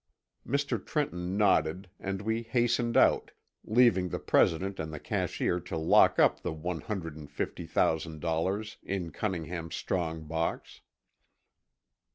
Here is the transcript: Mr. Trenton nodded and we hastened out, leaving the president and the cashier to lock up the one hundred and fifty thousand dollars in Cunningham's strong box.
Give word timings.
Mr. 0.47 0.83
Trenton 0.83 1.37
nodded 1.37 1.87
and 1.99 2.23
we 2.23 2.41
hastened 2.41 2.97
out, 2.97 3.33
leaving 3.63 4.09
the 4.09 4.17
president 4.17 4.79
and 4.79 4.91
the 4.91 4.99
cashier 4.99 5.59
to 5.59 5.77
lock 5.77 6.17
up 6.17 6.41
the 6.41 6.51
one 6.51 6.81
hundred 6.81 7.15
and 7.15 7.29
fifty 7.29 7.67
thousand 7.67 8.19
dollars 8.19 8.77
in 8.81 9.11
Cunningham's 9.11 9.75
strong 9.75 10.23
box. 10.23 10.81